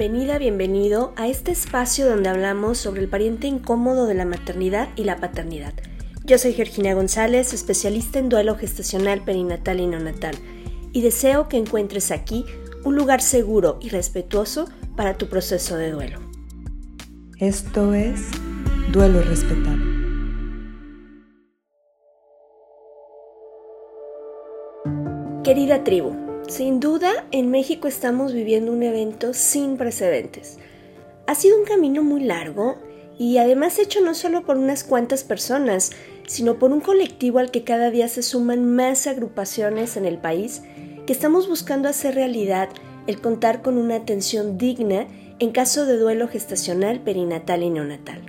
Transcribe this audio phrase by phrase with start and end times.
[0.00, 5.04] Bienvenida, bienvenido a este espacio donde hablamos sobre el pariente incómodo de la maternidad y
[5.04, 5.74] la paternidad.
[6.24, 10.34] Yo soy Georgina González, especialista en duelo gestacional, perinatal y neonatal,
[10.92, 12.46] y deseo que encuentres aquí
[12.82, 16.18] un lugar seguro y respetuoso para tu proceso de duelo.
[17.36, 18.22] Esto es
[18.92, 19.76] Duelo Respetado.
[25.44, 30.58] Querida tribu, sin duda en México estamos viviendo un evento sin precedentes.
[31.28, 32.76] Ha sido un camino muy largo
[33.16, 35.92] y además hecho no solo por unas cuantas personas,
[36.26, 40.62] sino por un colectivo al que cada día se suman más agrupaciones en el país
[41.06, 42.68] que estamos buscando hacer realidad
[43.06, 45.06] el contar con una atención digna
[45.38, 48.22] en caso de duelo gestacional, perinatal y neonatal.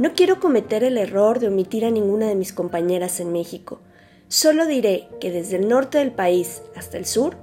[0.00, 3.80] No quiero cometer el error de omitir a ninguna de mis compañeras en México,
[4.28, 7.36] Solo diré que desde el norte del país hasta el sur,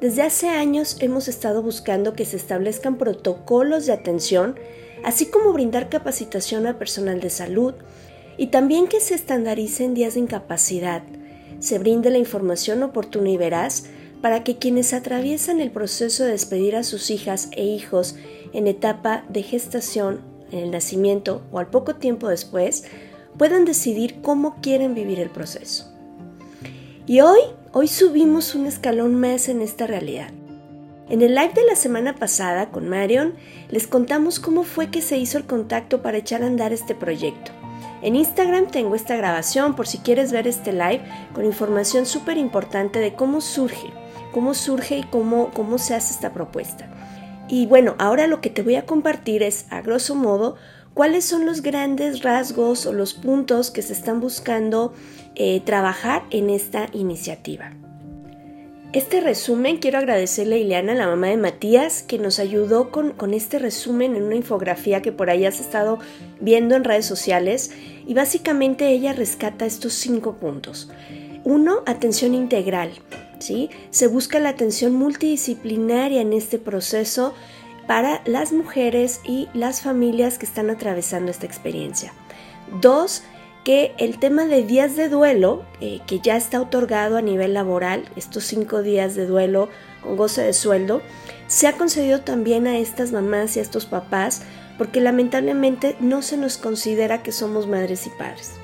[0.00, 4.54] desde hace años hemos estado buscando que se establezcan protocolos de atención,
[5.02, 7.74] así como brindar capacitación al personal de salud
[8.36, 11.02] y también que se estandaricen días de incapacidad,
[11.58, 13.86] se brinde la información oportuna y veraz
[14.22, 18.14] para que quienes atraviesan el proceso de despedir a sus hijas e hijos
[18.52, 20.20] en etapa de gestación,
[20.52, 22.84] en el nacimiento o al poco tiempo después,
[23.36, 25.97] puedan decidir cómo quieren vivir el proceso.
[27.08, 27.40] Y hoy,
[27.72, 30.28] hoy subimos un escalón más en esta realidad.
[31.08, 33.32] En el live de la semana pasada con Marion
[33.70, 37.50] les contamos cómo fue que se hizo el contacto para echar a andar este proyecto.
[38.02, 41.00] En Instagram tengo esta grabación por si quieres ver este live
[41.32, 43.90] con información súper importante de cómo surge,
[44.30, 46.90] cómo surge y cómo, cómo se hace esta propuesta.
[47.48, 50.56] Y bueno, ahora lo que te voy a compartir es, a grosso modo,
[50.92, 54.92] cuáles son los grandes rasgos o los puntos que se están buscando
[55.38, 57.72] eh, trabajar en esta iniciativa.
[58.92, 63.34] Este resumen quiero agradecerle a Ileana, la mamá de Matías, que nos ayudó con, con,
[63.34, 65.98] este resumen en una infografía que por ahí has estado
[66.40, 67.70] viendo en redes sociales
[68.06, 70.90] y básicamente ella rescata estos cinco puntos.
[71.44, 72.90] Uno, atención integral.
[73.38, 73.70] ¿sí?
[73.90, 77.34] Se busca la atención multidisciplinaria en este proceso
[77.86, 82.12] para las mujeres y las familias que están atravesando esta experiencia.
[82.80, 83.22] Dos,
[83.68, 88.08] que el tema de días de duelo, eh, que ya está otorgado a nivel laboral,
[88.16, 89.68] estos cinco días de duelo
[90.02, 91.02] con goce de sueldo,
[91.48, 94.40] se ha concedido también a estas mamás y a estos papás,
[94.78, 98.54] porque lamentablemente no se nos considera que somos madres y padres.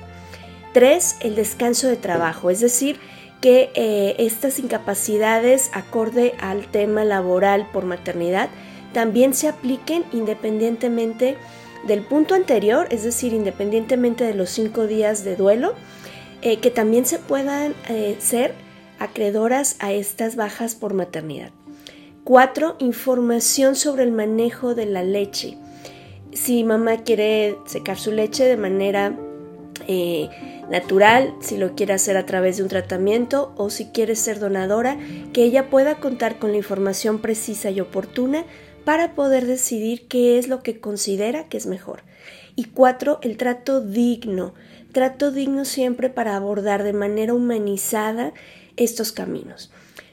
[0.73, 2.99] Tres, el descanso de trabajo, es decir,
[3.41, 8.49] que eh, estas incapacidades acorde al tema laboral por maternidad
[8.95, 11.35] también se apliquen independientemente
[11.85, 15.73] del punto anterior, es decir, independientemente de los cinco días de duelo,
[16.41, 18.53] eh, que también se puedan eh, ser
[18.97, 21.51] acreedoras a estas bajas por maternidad.
[22.23, 25.57] Cuatro, información sobre el manejo de la leche.
[26.31, 29.13] Si mamá quiere secar su leche de manera
[29.89, 30.29] eh,
[30.71, 34.97] natural, si lo quiere hacer a través de un tratamiento o si quiere ser donadora,
[35.33, 38.45] que ella pueda contar con la información precisa y oportuna
[38.85, 42.03] para poder decidir qué es lo que considera que es mejor.
[42.55, 44.53] Y cuatro, el trato digno.
[44.93, 48.31] Trato digno siempre para abordar de manera humanizada
[48.77, 49.71] estos caminos.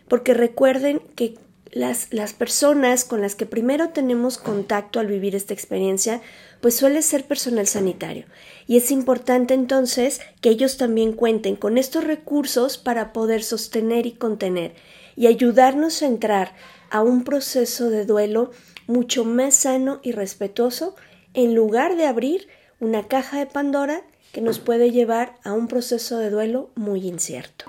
[0.08, 1.36] Porque recuerden que
[1.70, 6.20] las, las, personas con las que primero tenemos contacto al vivir esta experiencia,
[6.60, 8.26] pues suele ser personal sanitario.
[8.66, 14.12] Y es importante entonces que ellos también cuenten con estos recursos para poder sostener y
[14.12, 14.74] contener
[15.16, 16.54] y ayudarnos a entrar
[16.92, 18.50] a un proceso de duelo
[18.86, 20.94] mucho más sano y respetuoso
[21.32, 22.48] en lugar de abrir
[22.80, 27.64] una caja de Pandora que nos puede llevar a un proceso de duelo muy incierto.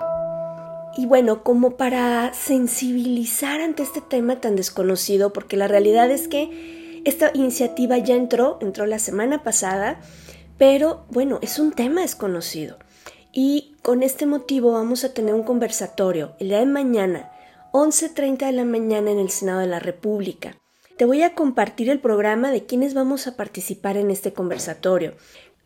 [0.96, 7.02] Y bueno, como para sensibilizar ante este tema tan desconocido, porque la realidad es que
[7.04, 10.00] esta iniciativa ya entró, entró la semana pasada,
[10.58, 12.78] pero bueno, es un tema desconocido.
[13.32, 17.30] Y con este motivo vamos a tener un conversatorio el día de mañana
[17.74, 20.56] 11.30 de la mañana en el Senado de la República.
[20.96, 25.14] Te voy a compartir el programa de quienes vamos a participar en este conversatorio.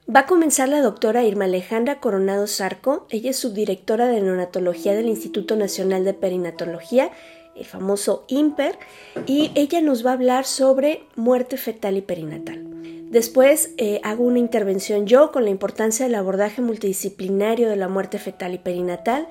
[0.09, 5.07] Va a comenzar la doctora Irma Alejandra Coronado Zarco, ella es subdirectora de neonatología del
[5.07, 7.11] Instituto Nacional de Perinatología,
[7.55, 8.79] el famoso IMPER,
[9.27, 12.65] y ella nos va a hablar sobre muerte fetal y perinatal.
[13.11, 18.19] Después eh, hago una intervención yo con la importancia del abordaje multidisciplinario de la muerte
[18.19, 19.29] fetal y perinatal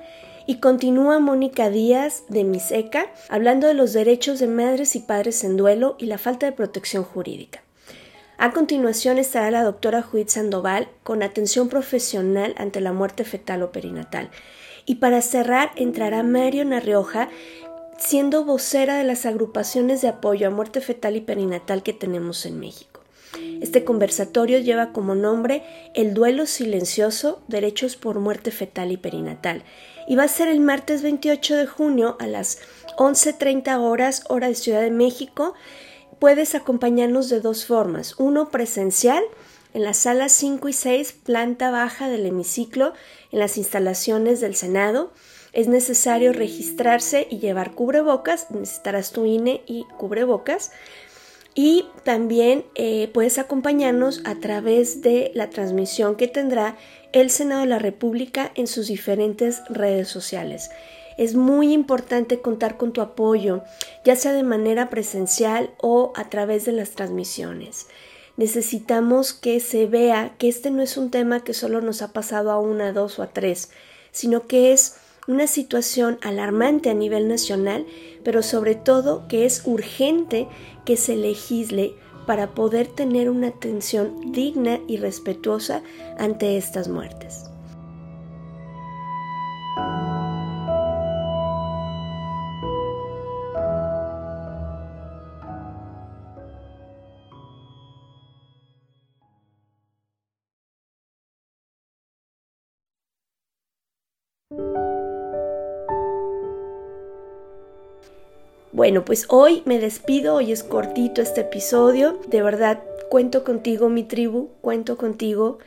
[0.48, 5.58] y continúa Mónica Díaz de Miseca hablando de los derechos de madres y padres en
[5.58, 7.62] duelo y la falta de protección jurídica.
[8.38, 13.72] A continuación estará la doctora Judith Sandoval con atención profesional ante la muerte fetal o
[13.72, 14.30] perinatal.
[14.86, 17.28] Y para cerrar entrará Mario Narrioja
[17.98, 22.58] siendo vocera de las agrupaciones de apoyo a muerte fetal y perinatal que tenemos en
[22.58, 22.98] México.
[23.60, 25.62] Este conversatorio lleva como nombre
[25.94, 29.62] El duelo silencioso, derechos por muerte fetal y perinatal,
[30.08, 32.58] y va a ser el martes 28 de junio a las
[32.96, 35.52] 11.30 horas hora de Ciudad de México.
[36.18, 39.22] Puedes acompañarnos de dos formas, uno presencial
[39.74, 42.94] en las salas 5 y 6, planta baja del hemiciclo,
[43.32, 45.12] en las instalaciones del Senado.
[45.52, 50.72] Es necesario registrarse y llevar cubrebocas, necesitarás tu INE y cubrebocas.
[51.60, 56.76] Y también eh, puedes acompañarnos a través de la transmisión que tendrá
[57.10, 60.70] el Senado de la República en sus diferentes redes sociales.
[61.16, 63.64] Es muy importante contar con tu apoyo,
[64.04, 67.88] ya sea de manera presencial o a través de las transmisiones.
[68.36, 72.52] Necesitamos que se vea que este no es un tema que solo nos ha pasado
[72.52, 73.70] a una, dos o a tres,
[74.12, 74.94] sino que es
[75.28, 77.86] una situación alarmante a nivel nacional,
[78.24, 80.48] pero sobre todo que es urgente
[80.84, 81.94] que se legisle
[82.26, 85.82] para poder tener una atención digna y respetuosa
[86.18, 87.47] ante estas muertes.
[108.78, 112.80] Bueno, pues hoy me despido, hoy es cortito este episodio, de verdad
[113.10, 115.58] cuento contigo mi tribu, cuento contigo.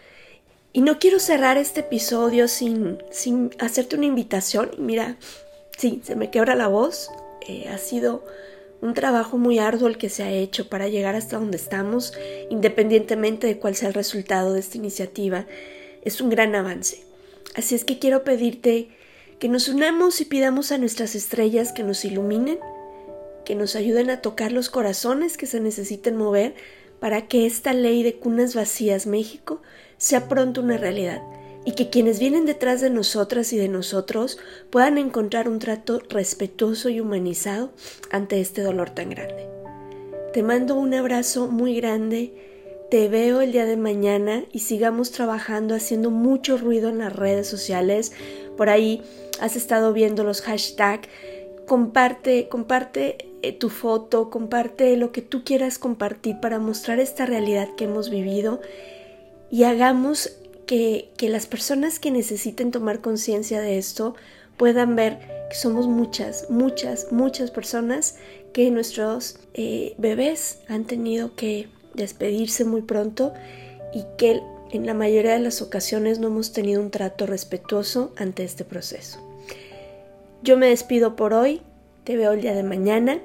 [0.72, 4.72] Y no quiero cerrar este episodio sin, sin hacerte una invitación.
[4.78, 5.18] Mira,
[5.78, 7.12] sí, se me quebra la voz,
[7.50, 8.24] eh, ha sido
[8.80, 12.14] un trabajo muy arduo el que se ha hecho para llegar hasta donde estamos,
[12.50, 15.48] independientemente de cuál sea el resultado de esta iniciativa,
[16.02, 17.04] es un gran avance.
[17.56, 18.88] Así es que quiero pedirte
[19.38, 22.58] que nos unamos y pidamos a nuestras estrellas que nos iluminen
[23.52, 26.56] que nos ayuden a tocar los corazones que se necesiten mover
[27.02, 29.62] para que esta ley de cunas vacías México
[29.98, 31.22] sea pronto una realidad
[31.66, 34.40] y que quienes vienen detrás de nosotras y de nosotros
[34.70, 37.74] puedan encontrar un trato respetuoso y humanizado
[38.10, 39.50] ante este dolor tan grande.
[40.32, 42.34] Te mando un abrazo muy grande,
[42.90, 47.48] te veo el día de mañana y sigamos trabajando haciendo mucho ruido en las redes
[47.48, 48.14] sociales.
[48.56, 49.02] Por ahí
[49.42, 51.10] has estado viendo los hashtags
[51.68, 57.70] comparte, comparte eh, tu foto, comparte lo que tú quieras compartir para mostrar esta realidad
[57.76, 58.62] que hemos vivido
[59.50, 64.16] y hagamos que, las personas que necesiten tomar conciencia de esto
[64.58, 68.16] puedan ver que somos muchas, muchas, muchas personas
[68.54, 73.34] que nuestros eh, bebés han tenido que despedirse muy pronto
[73.94, 74.42] y que
[74.72, 79.20] en la mayoría de las ocasiones no hemos tenido un trato respetuoso ante este proceso.
[80.42, 81.62] Yo me despido por hoy,
[82.04, 83.20] te veo el día de mañana.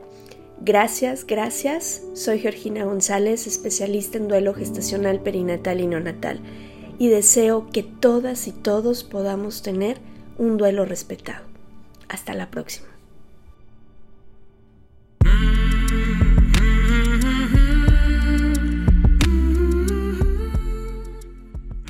[0.60, 2.02] Gracias, gracias.
[2.14, 6.40] Soy Georgina González, especialista en duelo gestacional, perinatal y neonatal,
[6.98, 9.98] y deseo que todas y todos podamos tener
[10.38, 11.44] un duelo respetado.
[12.08, 12.88] Hasta la próxima.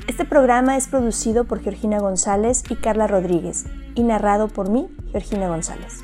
[0.07, 5.47] Este programa es producido por Georgina González y Carla Rodríguez y narrado por mí, Georgina
[5.47, 6.03] González.